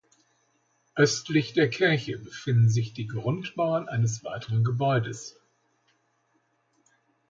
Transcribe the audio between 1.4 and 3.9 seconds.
der Kirche befinden sich die Grundmauern